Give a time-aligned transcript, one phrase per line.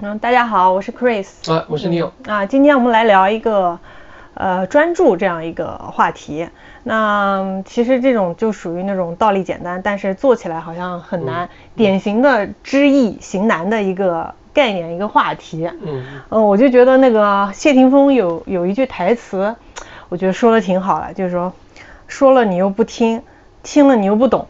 [0.00, 1.26] 嗯，大家好，我是 Chris。
[1.52, 2.10] 啊，我是 Neil。
[2.24, 3.76] 啊，今天我们来聊一个
[4.34, 6.48] 呃专注这样一个话题。
[6.84, 15.68] 那其实这种就属于那种道理简单，但是做起来好像很难，典型的知易行难的一个概念一个话题。
[15.82, 19.56] 嗯嗯，我就觉得那个谢霆锋有有一句台词，
[20.08, 21.52] 我觉得说的挺好的，就是说
[22.06, 23.20] 说了你又不听，
[23.64, 24.46] 听了你又不懂，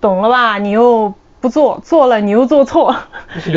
[0.00, 2.96] 懂了吧你又不做，做了你又做错，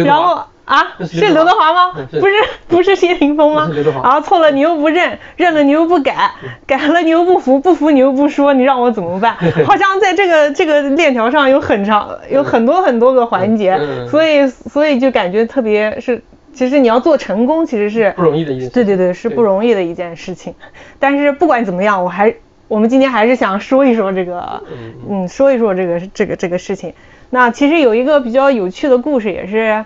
[0.06, 0.44] 然后。
[0.66, 1.94] 啊，是刘德华吗？
[2.12, 2.34] 不是，
[2.70, 3.70] 不是谢霆锋吗？
[4.04, 6.32] 然后错了你又不认，认了你又不改，
[6.66, 9.36] 改了你又不服，不服你又不说，你让我怎么办？
[9.68, 13.78] 好像在这个这个链条上有很长，有很多很多个环节，
[14.10, 18.70] 所以所以就感觉特别是，其实你要做成功，其实是不容易的一件。
[18.70, 20.56] 对对对，是不容易的一件事情。
[20.98, 22.34] 但是不管怎么样，我还
[22.70, 24.64] 我们今天还是想说一说这个，
[25.10, 26.94] 嗯，说一说这个这个这个事情。
[27.30, 29.84] 那其实有一个比较有趣的故事，也是。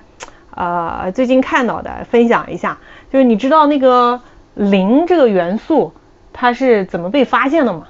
[0.57, 2.77] 呃，最近看到的，分享一下，
[3.13, 4.19] 就是你知道那个
[4.55, 5.93] 磷这个元素
[6.33, 7.83] 它是怎么被发现的吗？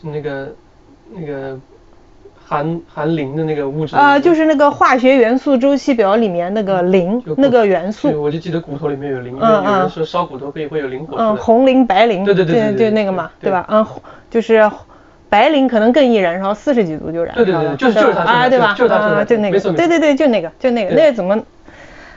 [0.00, 0.54] 是那个
[1.12, 1.58] 那个
[2.46, 3.96] 含含磷的那个物质。
[3.96, 8.22] 呃，就是那个化学元素周期表里面那个磷那个元素。
[8.22, 11.16] 我就记得骨头里面有磷，嗯嗯，说烧骨头可以会有磷火。
[11.18, 12.24] 嗯，红磷、白磷。
[12.24, 13.66] 对对对对，就那个嘛，对吧？
[13.68, 13.84] 嗯，
[14.30, 14.70] 就是
[15.28, 17.46] 白磷可能更易燃烧，四十几度就燃烧了。
[17.46, 18.72] 对对对，就是就是它，啊对吧？
[18.78, 21.36] 就是它，就那个，对对对，就那个，就那个，那怎么？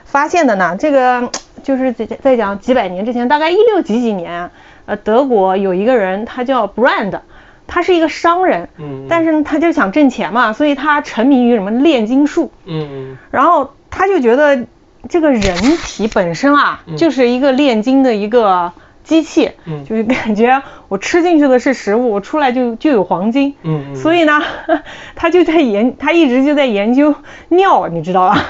[0.08, 0.74] 发现的呢？
[0.78, 1.30] 这个
[1.62, 4.50] 就是在在讲几百年之前，大概一六几几年，
[4.86, 7.20] 呃，德国有一个人，他叫 Brand，
[7.66, 14.64] 他是一个商人，嗯，但是他就想挣钱嘛，所以他沉迷于什么炼金术，嗯然后他就觉得
[15.10, 18.72] 这个人体本身啊，就是一个炼金的一个
[19.04, 24.42] 机器，嗯，就是感觉我吃进去的是食物，我出来就就有黄金，嗯，所以呢，
[25.14, 27.14] 他就在研，他一直就在研究
[27.50, 28.42] 尿，你知道吧？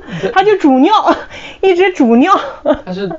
[0.32, 0.92] 他就煮尿，
[1.60, 2.32] 一直煮尿。
[2.84, 3.10] 他是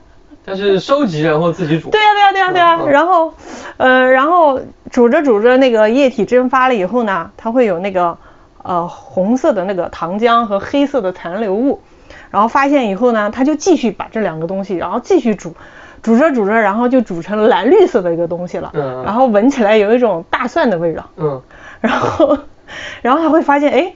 [0.46, 1.90] 他是收集然后自己煮。
[1.92, 2.92] 对呀对呀对呀对呀。
[2.92, 3.34] 然后，
[3.78, 4.60] 呃，然后
[4.92, 8.18] 煮着煮着那个液体蒸发了以后呢，它会有那个
[8.62, 11.82] 呃红色的那个糖浆和黑色的残留物。
[12.30, 15.56] 然后发现以后呢，他就继续把这两个东西，然后继续煮，
[16.02, 18.72] 煮着煮着，然后就煮成了蓝绿色的一个东西了。
[18.74, 19.04] 嗯。
[19.06, 21.10] 然后闻起来有一种大蒜的味道。
[21.18, 21.42] 嗯。
[21.80, 22.38] 然后，
[23.04, 23.94] 然后他会发现，哎。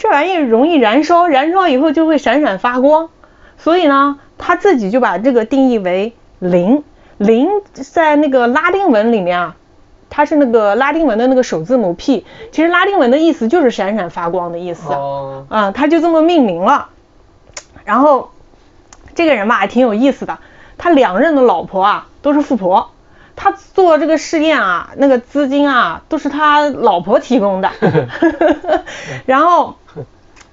[0.00, 3.10] 这玩意容易燃烧，燃烧以后就会闪闪发光，
[3.58, 6.82] 所以呢，他自己就把这个定义为磷。
[7.18, 9.56] 磷在那个拉丁文里面啊，
[10.08, 14.90] 它是那个拉丁文的那个首字母 P，其实拉丁文的意思就是闪闪发光的意思。
[14.90, 15.44] 哦。
[15.50, 16.88] 啊，他就这么命名了。
[17.84, 18.30] 然后
[19.14, 20.38] 这个人吧，还挺有意思的，
[20.78, 22.90] 他两任的老婆啊都是富婆。
[23.36, 27.70] 他做这个试验啊，那个资金啊都是他老婆提供的，
[29.24, 29.76] 然后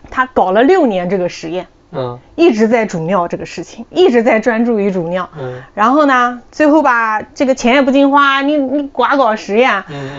[0.10, 9.72] 他搞了六年这个实验，嗯，一直在煮尿这个事情，一直在专注于煮尿，嗯，然后呢，最后吧，这个钱也不经花，你你寡搞实验，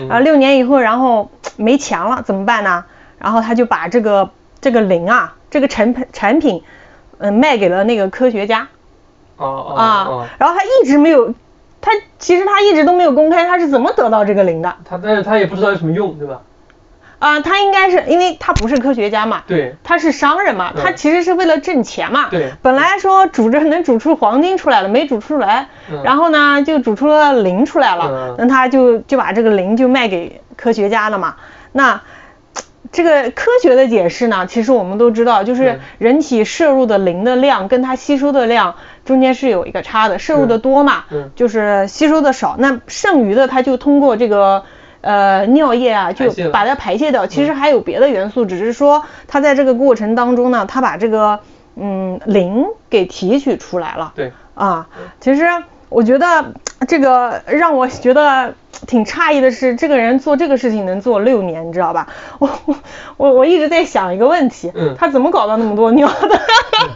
[0.09, 2.85] 啊，六年以后，然后没钱了怎么办呢？
[3.17, 4.29] 然后他就把这个
[4.61, 6.63] 这个磷啊，这个产品产品，
[7.17, 8.67] 嗯，卖给了那个科学家，
[9.37, 11.33] 哦啊，然后他一直没有。
[11.81, 16.41] 他其实他一直都没有公开他是怎么得到这个磷的，他但是他也不知道有什么用，对吧？
[17.19, 25.67] 啊，他应该是因为他不是科学家嘛，对，他是商人嘛，他其实是为了挣钱嘛，对，本来说煮着能煮出黄金出来了，没煮出来，
[26.03, 31.35] 然后呢就煮出了磷出来了，那他就就把这个磷就卖给科学家了嘛，
[31.71, 32.01] 那。
[32.91, 38.75] 这个科学的解释呢，其实我们都知道，就是人体摄入的磷的量跟它吸收的量
[39.05, 41.03] 中间是有一个差的，摄入的多嘛，
[41.35, 44.63] 就是吸收的少，那剩余的它就通过这个
[45.01, 47.27] 呃尿液啊，就把它排泄掉。
[47.27, 51.39] 其实还有别的元素，只是说它在这个过程当中呢，它把这个
[51.75, 54.13] 嗯磷给提取出来了。
[54.15, 54.87] 对，啊，
[55.19, 55.45] 其实。
[55.91, 56.53] 我觉得
[56.87, 58.53] 这个让我觉得
[58.85, 62.09] 挺诧异的是，这个人做这个事情能做六年，你知道吧？
[62.37, 62.47] 我
[63.17, 66.39] 我我一直在想一个问题，他怎么搞到那么多尿的？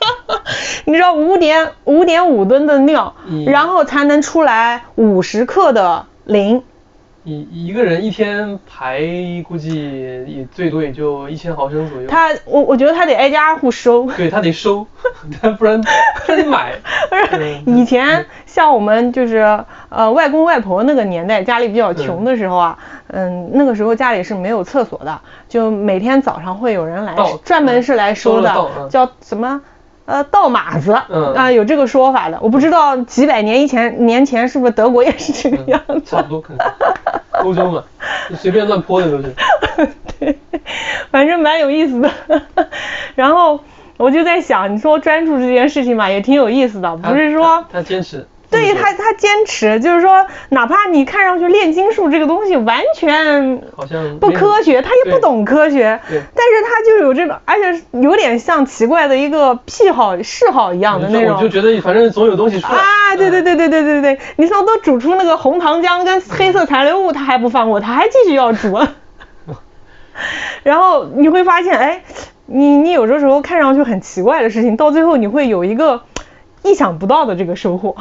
[0.86, 3.16] 你知道五点五点五吨的尿，
[3.48, 6.62] 然后才能出来五十克的磷。
[7.24, 9.02] 一一个人一天排
[9.48, 12.08] 估计也最多也就一千毫升左右。
[12.08, 14.10] 他我我觉得他得挨家挨户收。
[14.18, 14.86] 对他得收，
[15.42, 16.74] 他不然他得买。
[17.10, 19.38] 不是以前像我们就是
[19.90, 22.78] 呃外公外婆那个年代，家里比较穷的时候啊，
[23.08, 27.16] 嗯那个时候家里是没有厕所的，就每天早上会有人来
[27.46, 29.62] 专门是来收的，叫什么？
[30.06, 30.92] 呃，倒马子，
[31.36, 37.84] 啊，有这个说法的，我不知道几百年以前年前是不是德国也是这个样子，差不多可能，欧洲嘛，
[38.36, 39.34] 随便乱泼的都是，
[40.20, 40.38] 对，
[41.10, 42.12] 反正蛮有意思的。
[43.16, 43.60] 然后
[43.98, 48.28] 我就在想，你说专注这件事情嘛，也挺有意思的，不是说他坚持。
[48.54, 61.36] 对他，他坚持，就是说，哪怕你看上去炼金术这个东西完全好像不科学，他也不懂科学，但是他就有这种，而且有点像奇怪的一个癖好、嗜好一样的那种。
[61.36, 62.80] 我就觉得反正总有东西出来。
[62.80, 68.80] 啊，对对对对对对对，你像都煮出那个红糖浆跟黑色残留物，他还不放过，他还继续要煮。
[70.64, 72.04] 然后你会发现，哎，
[72.46, 76.02] 你你有的时候看上去很奇怪的事情，到最后你会有一个。
[76.64, 77.96] 意想不到的这个收获，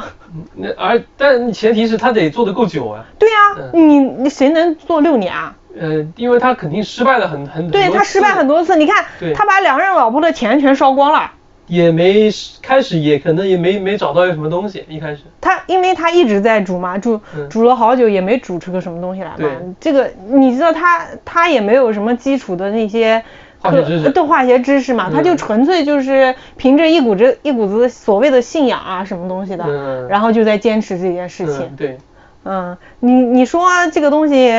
[0.55, 3.05] 那而但前提是他得做得够久啊。
[3.19, 5.55] 对呀，你你谁能做六年啊？
[5.77, 9.05] 呃，因为他肯定失败了很很对他失败很多次，你看
[9.35, 11.31] 他把两任老婆的钱全烧光了，
[11.67, 12.29] 也没
[12.61, 15.23] 开始也可能也没没找到有什么东西一开始。
[15.41, 17.19] 他因为他一直在煮嘛，煮
[17.49, 19.49] 煮了好久也没煮出个什么东西来嘛。
[19.79, 23.23] 这个你知道他他也没有什么基础的那些。
[23.63, 31.73] 化学知识，对化学知识嘛，他就纯粹就是凭着一股子一股子所谓的信仰啊，什么东西的，然后就在坚持这件事情。
[31.77, 31.97] 对，
[32.43, 34.51] 嗯，你你说这个东西，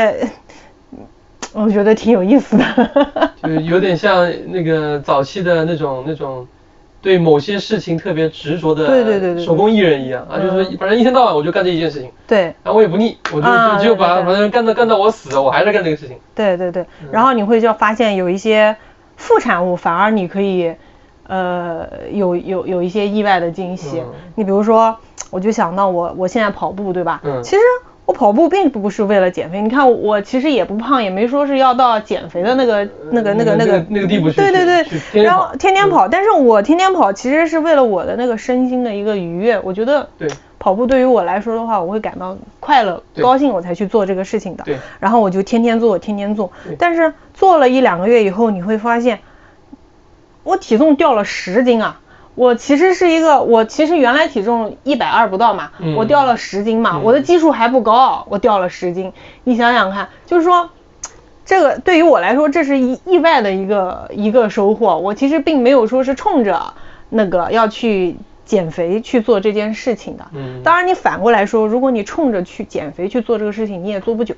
[1.52, 2.64] 我觉得挺有意思的。
[3.44, 6.48] 就有点像那个早期的那种那种，
[7.02, 12.08] 对某些事情特别执着的，对对对对，手工艺人一样啊，就是反正一天到晚我就干这一件事情。
[12.26, 16.16] 对，然后我也不腻，我就就把反正干到干到我死，我还在干这个事情。
[16.34, 18.74] 对对对，然后你会就发现有一些。
[19.16, 20.74] 副产物反而你可以，
[21.26, 24.02] 呃，有有有一些意外的惊喜。
[24.34, 24.96] 你比如说，
[25.30, 27.20] 我就想到我我现在跑步，对吧？
[27.24, 27.42] 嗯。
[27.42, 27.62] 其实
[28.06, 29.62] 我跑步并不是为了减肥。
[29.62, 34.36] 你看我其实也不胖，也没说是要到减肥的那个那个那个那个那个地步去。
[34.36, 35.22] 对对对。
[35.22, 39.58] 然后天天跑，但是我天天跑其实是为了我的那个身心的一个愉悦。
[39.62, 40.08] 我觉得。
[40.18, 40.28] 对。
[40.64, 44.64] 跑步对于我来说的话，我会感到快乐、高兴，我才去做这个事情的。
[44.64, 44.78] 对。
[44.98, 46.50] 然后我就天天做，天天做。
[46.78, 49.20] 但是做了一两个月以后，你会发现，
[50.42, 52.00] 我体重掉了十斤啊！
[52.34, 59.12] 我其实是一个，我其实原来体重一百二不到嘛，我掉了十斤嘛，我的基数还不高，我掉了十斤。
[59.44, 60.70] 你想想看，就是说，
[61.44, 64.96] 这个对于我来说，这是意意外的一个一个收获。
[64.96, 66.72] 我其实并没有说是冲着
[67.10, 68.16] 那个要去。
[68.44, 74.34] 减肥去做这件事情的，嗯，当然你反过来说，如果你冲着去减肥去做这个事情，你也做不久。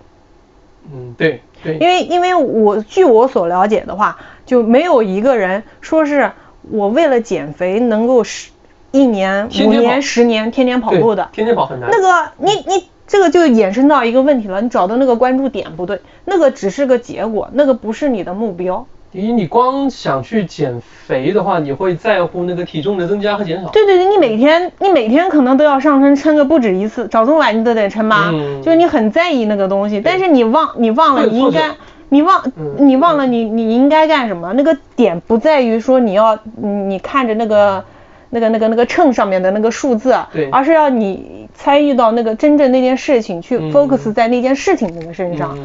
[0.93, 1.79] 嗯，对对。
[1.79, 6.31] 因为因为我据我所了解的话，就没有一个人说是
[6.71, 8.51] 我为了减肥能够十
[8.93, 11.29] 一年、五年、十年天天跑步的。
[11.33, 11.91] 天天跑很难。
[11.91, 18.87] 那个你你这个就衍生到一个问题了，你找的那个关注点不对，那个只是个结果，那个不是你的目标。
[19.17, 23.69] 因为你光想去减肥的话，你会在乎那个体重的增加和减少。
[23.71, 28.31] 对对对，你每天你每天可能都要上称称个不止一次，早中晚你都得称吧。
[28.33, 28.63] 嗯。
[28.63, 31.71] 就是你很在意那个东西，但是你忘你忘了你应该
[32.11, 34.53] 你忘你忘了你你应该干什么？
[34.53, 37.83] 那个点不在于说你要你看着那个
[38.31, 45.59] 那个那个那个秤上面的那个数字，对，而是要你参与到那个真正那件事情去 focus 在那件事情那个身上。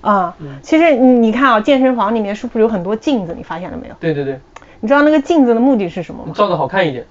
[0.00, 3.34] 啊，其实你你看啊，健身房里面是不是有很多镜子？
[3.36, 3.94] 你发现了没有？
[3.98, 4.38] 对对对。
[4.80, 6.32] 你知道那个镜子的目的是什么吗？
[6.36, 7.04] 照的好看一点。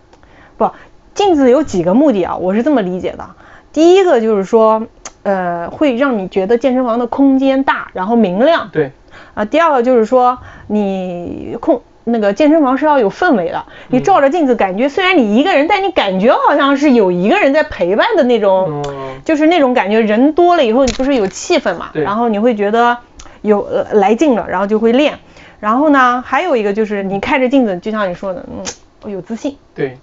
[0.57, 0.69] 不，
[1.13, 2.38] 镜子有几个目的啊？
[2.38, 3.27] 我是这么理解的。
[3.74, 4.88] 第一个就是说，
[5.24, 8.69] 呃，会让你觉得健身房的空间大，然后明亮。
[8.71, 8.92] 对。
[9.33, 10.38] 啊，第二个就是说，
[10.68, 11.81] 你空。
[12.09, 18.81] 那个健身房是要有氛围的，你照着镜子，感觉虽然你一个人，但你感觉好像是有一个人在陪伴的那种，
[19.26, 19.99] 就是那种感觉。
[19.99, 21.90] 人多了以后，你不是有气氛嘛？
[21.94, 22.97] 然后你会觉得
[23.42, 25.19] 有来劲了，然后就会练。
[25.59, 29.57] 然后呢，还有一个就是你看着镜子，就像你说的，嗯，有自信。
[29.76, 29.97] 对。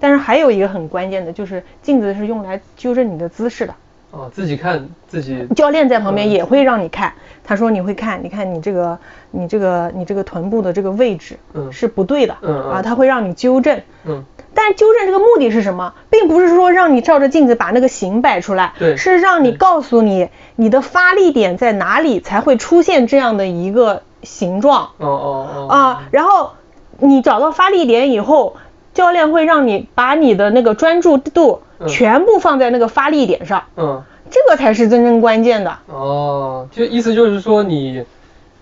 [0.00, 3.74] 但是还有一个很关键的，就是镜子是用来纠正你的姿势的。
[4.16, 5.44] 哦，自己看自己。
[5.56, 8.96] 教练在旁边也会让你看，他说你会看，你看你这个，
[9.32, 26.52] 你这个，你这个臀部的这个位置，嗯，是不对的，嗯啊，他会让你纠正，嗯，但是纠正这个目的是什么，并不是说让你照着镜子把那个形摆出来，对，是让你告诉你你的发力点在哪里才会出现这样的一个形状，哦哦哦，啊，然后
[26.98, 28.54] 你找到发力点以后，
[28.92, 31.62] 教练会让你把你的那个专注度。
[31.88, 35.78] 全部放在那个发力点上，嗯，这个才是真正关键的。
[35.86, 38.04] 哦，就意思就是说你，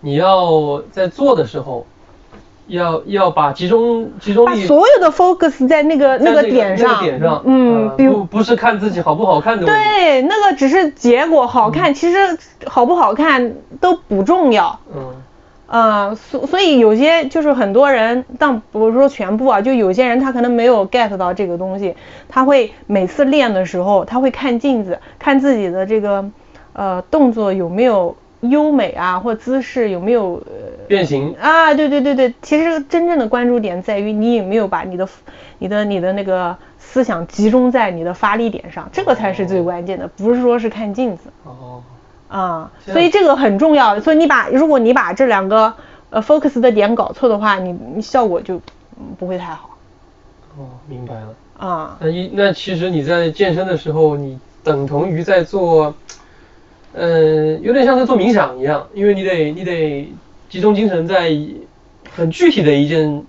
[0.00, 1.86] 你要在做的时候，
[2.66, 15.14] 要要把集中集中力，把所有的 focus 在那个那个点上，点上，嗯，不不是看自己好不好看的问题，对，那个只是结果好看，其实好不好看都不重要，嗯。
[15.72, 21.96] 呃，所所以有些就是很多人，但不是说全部啊，就有些人他可能没有 get 到这个东西，
[22.28, 26.30] 他会每次练的时候，他会看镜子，看自己的这个
[26.74, 31.72] 呃动作有没有优美啊，或姿势有没有呃变形啊？
[31.72, 35.08] 对对对对，其实真正的关注点在于你有没有把你的
[35.58, 41.30] 你的你的那个思想集中在你的发力点上，这个才是最关键的，不是说是看镜子。
[41.44, 41.82] 哦，
[42.32, 44.00] 啊，所以这个很重要。
[44.00, 45.74] 所以你把如果你把这两个
[46.08, 48.56] 呃 focus 的点搞错的话，你你效果就
[48.96, 49.76] 嗯不会太好
[50.56, 51.34] 哦，明白了。
[51.58, 51.98] 啊。
[52.00, 55.94] 那一那其实你在健身的时候，你等同于在做，
[56.94, 60.10] 呃，有点像在做冥想一样，因为你得你得
[60.48, 61.36] 集中精神在
[62.16, 63.24] 很具体的一件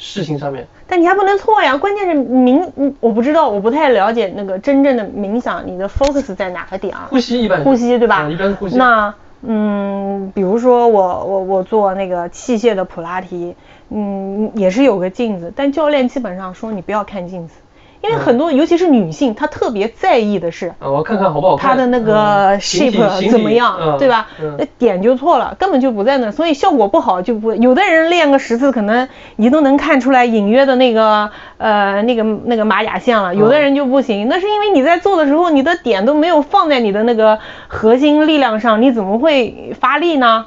[0.00, 0.66] 事情上面。
[0.88, 7.06] 但你还不能错呀，关键是冥，嗯我不知道，我不太了解那个真正的冥想，你的 focus 在哪个点啊？
[7.10, 8.22] 呼吸一般呼吸对吧？
[8.26, 13.54] 嗯一般是呼吸那嗯，比如说我我我做那个器械的普拉提，
[13.90, 17.54] 嗯，也是有个镜子，但教练基本上说你不要看镜子，
[18.02, 21.70] 因为很多、尤其是女性，她特别在意的是啊，我要看看好不好看。
[21.70, 24.28] 她的那个 shape 怎么样，嗯对吧？
[24.40, 27.52] 嗯那点就错了，根本就不在那，所以效果不好就不。
[27.54, 34.28] 有的人练个十次，可能你都能看出来隐约的那个呃那个那个马甲线了，有的人就不行。
[34.28, 37.38] 那是因为你在做的时候，你的点都没有放在你的那个
[37.68, 40.46] 核心力量上，你怎么会发力呢？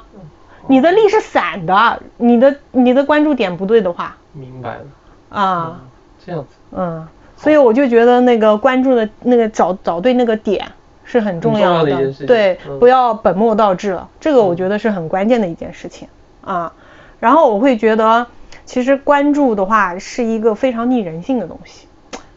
[0.66, 4.84] 你的力是散的，你的你的关注点不对的话明白了，
[5.28, 5.80] 啊，
[6.24, 6.48] 这样子。
[6.76, 7.06] 嗯，
[7.36, 10.66] 所以我就觉得那个关注的那个找找对那个点
[11.04, 16.08] 是很重要要的对，嗯不要本末倒置了，这个我觉得是很关键的一件事情
[16.42, 16.72] 啊。
[17.20, 18.26] 然后我会觉得，
[18.64, 21.86] 其实关注的话是一个非常逆人性的东西，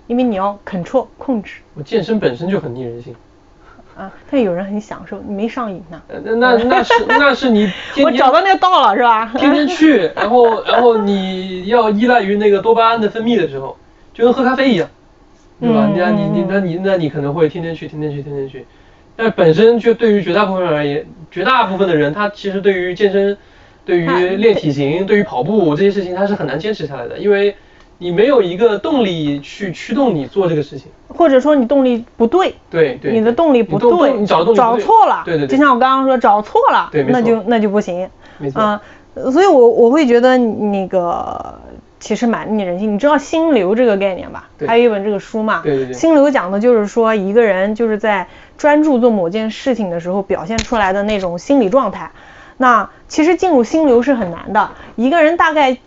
[0.08, 3.16] 因为你要 control 控制我健身本身就很逆人性，
[3.98, 6.01] 啊，但有人很享受，你没上瘾呢。
[6.08, 9.32] 呃那那那是那是你天天 我找到那个道了是吧？
[9.38, 13.77] 天天去，然后然后你要依赖于那个多巴胺的分泌的时候，
[14.17, 14.89] 就跟喝咖啡一样，
[15.62, 15.88] 对吧？
[15.88, 18.65] 嗯那你你嗯那你那你可能会天天去，天天去，天天去。
[19.15, 23.38] 但本身就对于绝大部分人而言，绝大部分的人，他其实对于健身、
[23.86, 27.55] 对于练体型、对于跑步这些事情，他是很难坚持下来的，因为
[28.00, 30.88] 你没有一个动力去驱动你做这个事情。
[31.07, 38.07] 或者说你动力不对，对对，你的动力不对，动你找的动力不对错了，对对对，就像我刚刚说找错了，对那就那就不行，
[38.38, 38.79] 没错啊、
[39.31, 41.59] 所以我我会觉得那个
[42.00, 42.94] 其实蛮逆人性。
[42.94, 44.50] 你知道心流这个概念吧？
[44.68, 48.27] 还有一本这个书嘛，对对对心流讲的就是说一个人就是在
[48.58, 52.12] 专注做某件事情的时候表现出来的那种心理状态。
[52.58, 55.77] 那其实进入心流是很难的，一个人大概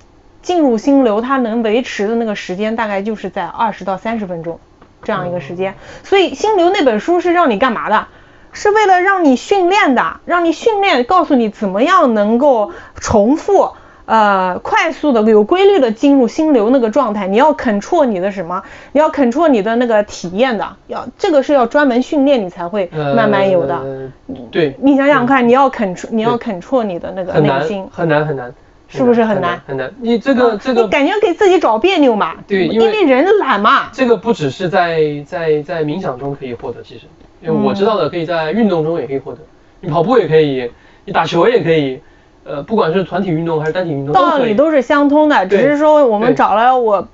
[0.43, 4.61] 进入心流，他能维持的那个时间大概就是在二十到三十分钟
[5.03, 5.75] 这样一个时间。
[6.05, 8.07] 所以心流那本书是让你干嘛的？
[8.53, 13.75] 是为了让你训练的，让你训练，告诉你怎么样能够重复。
[14.11, 18.61] 呃，快速的、有规律的进入心流那个状态，你要 control 你的什么？
[18.91, 23.77] 你要 control 你的那个体验的，要这个是要专门训练你才会慢慢有的。
[23.77, 24.13] 呃
[24.51, 28.53] 对，你想想看，你要 control，你要 control 你的那个内心，很难很难，
[28.89, 29.93] 是不是很很难很难？
[30.01, 32.35] 你这个这个你感觉给自己找别扭嘛？
[32.49, 33.91] 对因为人懒嘛。
[33.93, 37.07] 这个不只是在在在冥想中可以获得，其实，
[37.41, 39.39] 因为我知道的可以在运动中也可以获得，
[39.81, 40.69] 你跑步也可以，
[41.05, 42.01] 你打球也可以，
[42.45, 47.09] 呃，不管是团体运动还是单体运动，道理都是相通的，只是说我们找了我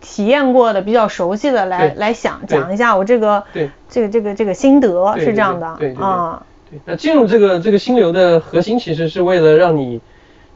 [0.00, 5.66] 体验过的、比较熟悉的来来想讲一下我这个对这个这个这个心得是这样的
[5.98, 6.42] 啊。
[6.70, 10.00] 对，那进入这个这个心流的核心，其实是为了让你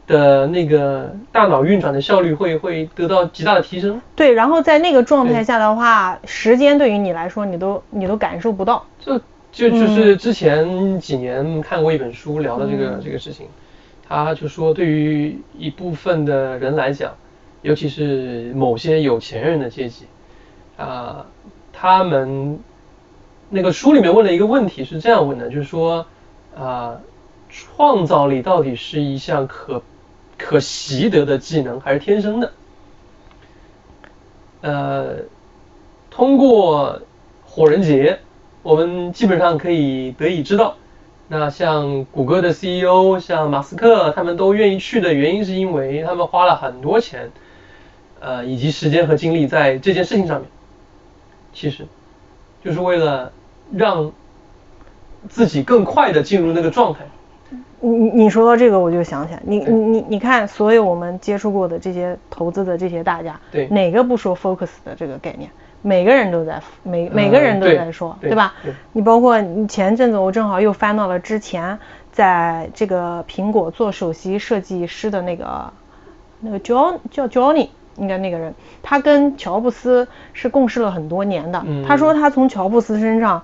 [0.07, 4.01] 的那个大脑运转的效率会会得到极大的提升。
[4.15, 8.85] 对，然后在那个状态下的话，时间对于你来说，你都你都感受不到。
[9.01, 9.19] 就
[9.51, 13.47] 就就是之前几年看过一本书聊的这个、这个事情，
[14.23, 17.15] 他就说对于一部分的人来讲，
[17.63, 20.05] 尤其是某些有钱人的阶级，
[20.77, 21.27] 啊、
[21.73, 22.59] 他们
[23.49, 26.07] 那个书里面问了一个问题是这样问的，就是说
[26.55, 27.01] 啊、
[27.49, 29.83] 创造力到底是一项可
[30.37, 32.53] 可习得的技能还是天生的？
[34.61, 35.17] 呃，
[36.11, 37.01] 通过
[37.45, 38.19] 火人节，
[38.63, 40.77] 我们基本上可以得以知道，
[41.29, 47.31] 那像谷歌的 CEO，像马斯克，他们都愿意去的原因，是因为他们花了很多钱，
[48.21, 50.49] 呃，以及时间和精力在这件事情上面。
[51.53, 51.87] 其实，
[52.63, 53.33] 就是为了
[53.73, 54.13] 让
[55.29, 57.01] 自己更快的进入那个状态。
[57.81, 65.51] 你你你说到这个，我就想起来，你你你你看，所有我们接触过的这些投资的这些大家，对哪个不说 focus 的这个概念？
[65.87, 68.73] 每个人都在每每个人都在说，对吧对？
[68.95, 71.79] 你包括你前阵子我正好又翻到了之前
[72.11, 75.71] 在这个苹果做首席设计师的那个
[76.41, 81.63] 那个 John 叫 Johnny，应该那个人，他跟乔布斯是共事了很多年的。
[81.67, 83.43] 嗯他说他从乔布斯身上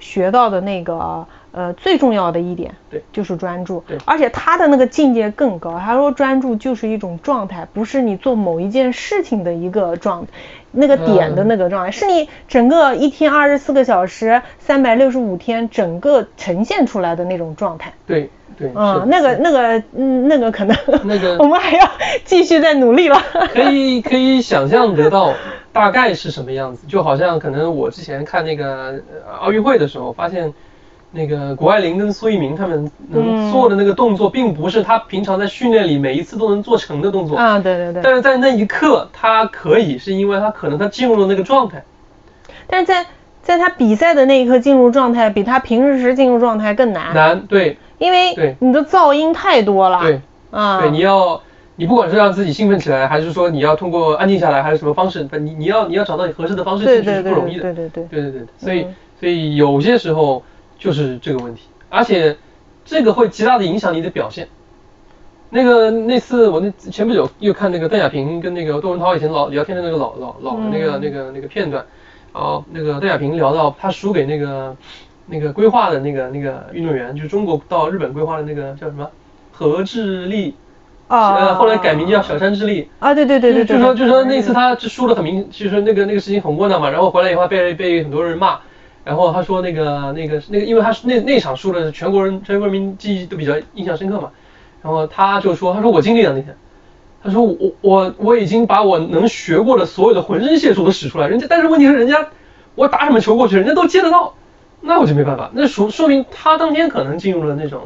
[0.00, 3.84] 学到的那个呃，最重要的一点，对，就是专注。
[3.86, 10.26] 对而且他的那个境界更高，他说专注就是一种状态，不是你做某一件事情的一个状，
[10.72, 17.92] 那个点的那个状态，是你整个一天二十四个小时、三百六十五天整个呈现出来的那种状态。
[18.06, 21.90] 对对，嗯，那个那个嗯那个可能那个 我们还要
[22.24, 23.22] 继续再努力了。
[23.52, 25.34] 可以可以想象得到
[25.72, 30.52] 大概是什么样子，就好像可能我之前看那个呃奥运会的时候，发现
[31.12, 38.02] 那个谷爱凌跟苏翊鸣他们能做的那个动作，并不是他平常在训练里每一次都能做成的动作，啊，对对对。
[38.02, 41.84] 但是在那一刻他可以，是因为他可能他进入了那个状态。
[42.66, 43.06] 但是在
[43.42, 50.00] 在他比赛的那一刻进入状态，比他平时时进入状态更难，难，对因为对你的噪音太多了。
[50.00, 51.40] 对啊，对，你要
[51.76, 57.62] 你不管是让自己兴奋起来，还是说你要通过安静下来，还是什么方式，你你要你要找到你合适的方式进去对对对是不容易的。
[57.62, 60.42] 对对对对对对，所以、嗯所以有些时候
[60.82, 62.36] 就是这个问题，而且
[62.84, 64.48] 这个会极大的影响你的表现。
[65.50, 71.00] 那个那次我那前不久又看那个邓亚萍跟那个窦文涛以前老聊天的那个老老老的那个、嗯。
[71.02, 71.84] 那个那个片段，
[72.32, 74.74] 然后那个邓亚萍聊到她输给那个
[75.26, 79.08] 那个规划的那个那个运动员，就是中国到日本规划的那个叫什么？
[79.52, 80.54] 何智丽，
[81.06, 82.88] 啊呃后来改名叫小山智丽。
[82.98, 88.58] 啊，对对对对对，就是说，就说那次他他就输的很明，就是那个那个事情很窝囊嘛，然后回来以后被被很多人骂，
[89.04, 94.30] 然后他说那个那个那个，因为他是那那场输的全国人全国人民记忆都比较印象深刻嘛，
[94.82, 96.56] 然后他就说，他说我经历了那天，
[97.22, 102.28] 他说我我我已经把我能学过的所有的浑身解数都使出来，人家但是问题是人家
[102.74, 104.34] 我打什么球过去，人家都接得到，
[104.80, 107.82] 那我就没办法，那说说明他当天可能进入了那种。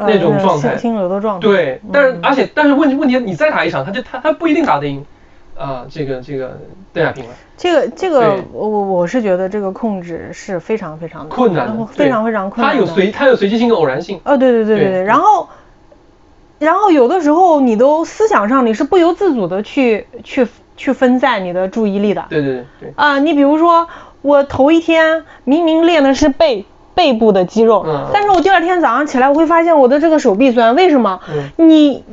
[0.00, 1.48] 那种状态，心流的状态。
[1.48, 2.20] 对，但是嗯。
[2.22, 5.04] 而且但是问题问题，你再打一场，他就他他不一定打得赢，
[5.58, 6.58] 啊、这个这个
[6.92, 7.30] 邓亚萍了。
[7.56, 12.80] 这个这个我我我是觉得这个控制是非常非常的困难的，非常非常困难的。
[12.80, 14.20] 它有随它有随机性跟偶然性。
[14.24, 15.48] 哦，对对对对对对，然后，
[16.60, 20.46] 然后有的时候你都思想上你是不由自主的去去
[20.76, 22.24] 去分散你的注意力的。
[22.30, 23.88] 对对对对，啊，你比如说
[24.22, 31.20] 我头一天明明练的是背背部的肌肉，嗯但是我第二天早上起来我会发现我的这个手臂酸，为什么？
[31.28, 32.04] 嗯你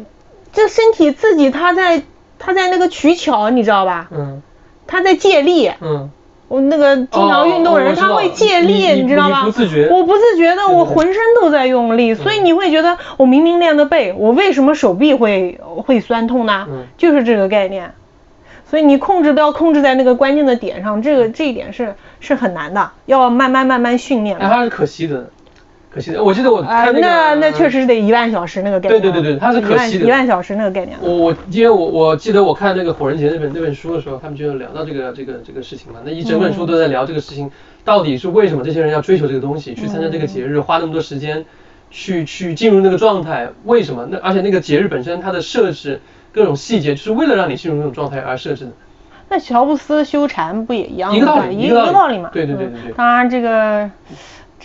[0.52, 2.02] 这身体自己它在
[2.40, 4.08] 它在那个取巧，你知道吧？
[4.12, 4.42] 嗯
[4.88, 5.72] 他在借力。
[5.82, 6.12] 嗯，
[6.48, 9.40] 我那个经常运动的人，他会借力，你你知道吧？
[9.40, 16.68] 你不自觉我不自觉的，我浑身都在用力，所以嗯你会觉得我明明练的背，我为什么手臂会会酸痛呢？
[16.70, 17.94] 嗯就是这个概念。
[18.68, 24.38] 所以你控制都要控制在那个关键的点上，这个这一点是是很难的，要慢慢慢慢训练。
[24.38, 25.30] 哎，它是可惜的，
[25.96, 26.22] 可惜的。
[26.22, 29.02] 我记得我啊、看那个，那那确实是得一万小时那个概念。
[29.02, 30.98] 对对对对它是可惜的一万小时那个概念。
[31.02, 36.00] 我我因为我我记得我看那个火人节那本那本书的时候，他们就聊到这个这个这个事情嘛。
[36.04, 37.50] 那一整本书都在聊这个事情，
[37.86, 41.46] 到底是为什么这些人要追求这个东西，去参加这个节日，花那么多时间，
[41.90, 44.06] 去去进入那个状态，为什么？
[44.12, 46.02] 那而且那个节日本身它的设置
[46.34, 48.72] 各种细节，就是为了让你进入那种状态而设置的。
[49.28, 51.18] 那乔布斯修禅不也一样吗？
[51.18, 52.30] 一个道理一一个道理嘛。
[52.32, 53.90] 对对对对当然，这个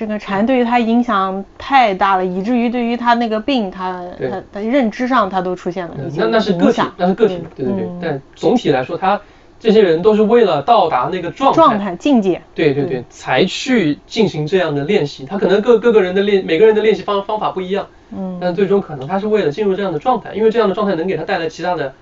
[0.00, 7.98] 这个禅对于他影响太大了，以至于对于他那个病，他他他认知上他都出现了那那是个体，那是个体嗯，对对对嗯。
[8.00, 9.20] 但总体来说，他
[9.58, 12.40] 这些人都是为了到达那个状态，状态境界。
[12.54, 15.26] 对对对，才去进行这样的练习。
[15.26, 17.86] 他可能各各个人的练，每个人的练习方方法不一样，
[18.16, 21.92] 嗯但最终可能他是为了进入这样的状态，因为这样的状态能给他带来其他的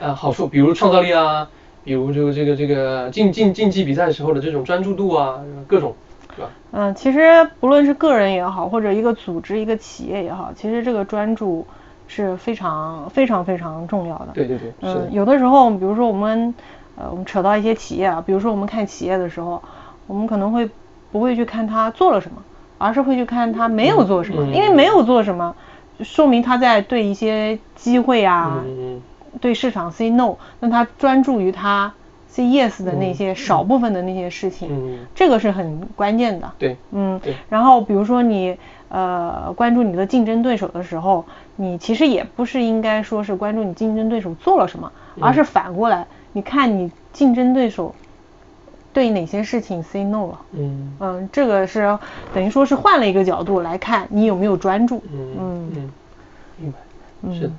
[0.00, 1.48] 呃好处，比如创造力啊，
[1.82, 5.96] 比如这个这个这个竞竞竞技比赛时候的这种专注度啊，各种，
[6.36, 6.50] 对吧？
[6.72, 11.66] 嗯，其实不论是个人也好，或者一个组织、一个企业也好，其实这个专注
[12.08, 14.28] 是非常非常非常重要的。
[14.34, 16.54] 对对对，嗯，，有的时候，比如说我们，
[16.96, 19.62] 呃，我们扯到一些企业啊，比如说我们看企业的时候，
[20.06, 20.68] 我们可能会
[21.12, 22.42] 不会去看他做了什么，
[22.78, 25.54] 而是会去看他没有做什么，嗯因为没有做什么，
[26.00, 29.00] 说明他在对一些机会啊，嗯
[29.40, 31.92] 对市场 say no，那他专注于他
[32.32, 36.52] say yes 的那嗯些少部分的那些事情，嗯，这个是很关键的。
[36.58, 38.56] 对，嗯，然后比如说你
[38.88, 41.24] 呃关注你的竞争对手的时候，
[41.56, 47.94] 你其实也不是应该说是关注你竞争对手做了什么，而是反过来，你看你竞争对手
[48.92, 50.40] 对哪些事情 say no 了。
[50.52, 51.98] 嗯嗯，这个是
[52.34, 55.02] 等于说是换了一个角度来看你有没有专注。
[55.12, 55.92] 嗯嗯嗯，
[56.58, 56.78] 明白。
[57.22, 57.52] 嗯是的，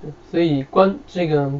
[0.00, 1.50] 是的所以关这个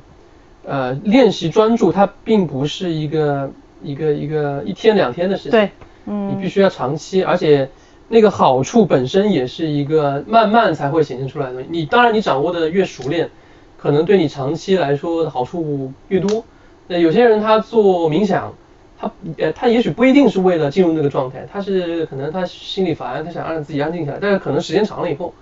[0.65, 3.51] 呃练习专注，它并不是一个
[3.83, 5.71] 一个一个一天两天的事情，对，
[6.07, 7.69] 嗯你必嗯，须要长期，而且
[8.09, 11.63] 那个好处本身也是一个慢慢才会显现出来的。
[11.69, 13.31] 你当然你掌握的越熟练，
[13.79, 16.45] 可能对你长期来说好处越多。
[16.89, 18.53] 那有些人他做冥想，
[18.99, 25.33] 他呃他也许不一定是为了进入那个状态，他是可能他心里烦，他想让自己安静下来，但是可能时间长了以后，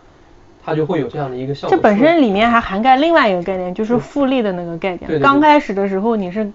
[0.65, 1.77] 他就会有这样的一个效果。
[1.77, 5.07] 这本身里面还涵盖另外一个概念，就是复利的那个概念。
[5.07, 6.51] 对刚开始的时候你是。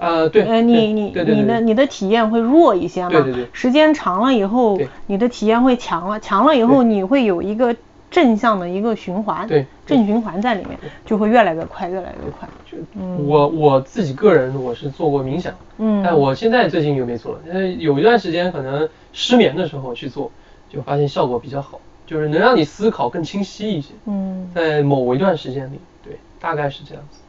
[0.00, 3.08] 呃，对，呃，你你你的你的体验会弱一些嘛？
[3.08, 3.48] 对对对。
[3.52, 7.74] 时间长了以后，你的体验会强了，强了以后你会有一个
[8.08, 12.48] 正向的一个循环，对，正循环在里面，就会越来越快，越来越快。
[12.70, 12.78] 就
[13.24, 20.30] 我我自己个人我是做过冥想，嗯，但我现在最近又没做了，因为有一段时间可能失眠的时候去做，
[20.72, 27.20] 就发现效果比较好，就是能让你思考更清晰一些，嗯，在某一段时间里，对，大概是这样子。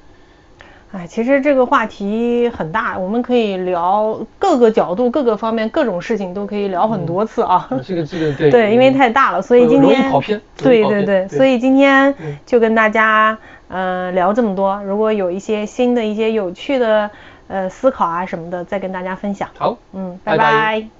[0.92, 7.70] 哎，其实这个话题很大，我们可以聊各个角度、各个方面、各种事情都可以聊很多次啊。
[7.86, 10.12] 这个这个 对对，因为太大了，所以今天。
[10.58, 12.16] 对对对，所以今天
[12.46, 13.38] 就跟大家
[13.68, 14.82] 嗯聊这么多。
[14.84, 17.12] 如果有一些新的一些有趣的
[17.48, 19.50] 呃思考啊什么的，再跟大家分享。
[19.60, 20.99] 好，嗯，拜拜。